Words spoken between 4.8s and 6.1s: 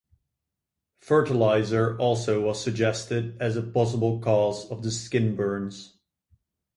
the skin burns.